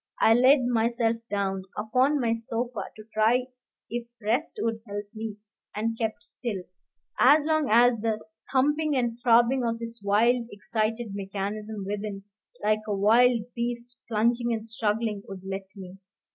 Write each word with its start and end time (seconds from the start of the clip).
I 0.19 0.33
laid 0.33 0.65
myself 0.65 1.17
down 1.29 1.65
upon 1.77 2.19
my 2.19 2.33
sofa 2.33 2.85
to 2.95 3.03
try 3.13 3.45
if 3.87 4.07
rest 4.19 4.57
would 4.63 4.81
help 4.87 5.05
me, 5.13 5.37
and 5.75 5.95
kept 5.95 6.23
still, 6.23 6.63
as 7.19 7.45
long 7.45 7.67
as 7.69 7.97
the 7.97 8.17
thumping 8.51 8.95
and 8.97 9.19
throbbing 9.21 9.63
of 9.63 9.77
this 9.77 10.01
wild, 10.03 10.47
excited 10.51 11.13
mechanism 11.13 11.85
within, 11.85 12.23
like 12.63 12.81
a 12.87 12.95
wild 12.95 13.53
beast 13.55 13.95
plunging 14.07 14.51
and 14.51 14.67
struggling, 14.67 15.21
would 15.27 15.43
let 15.45 15.67
me. 15.75 15.99